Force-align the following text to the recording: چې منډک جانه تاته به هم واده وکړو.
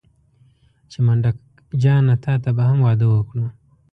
چې 0.91 0.99
منډک 1.05 1.37
جانه 1.81 2.15
تاته 2.23 2.49
به 2.57 2.63
هم 2.69 2.77
واده 2.85 3.05
وکړو. 3.09 3.45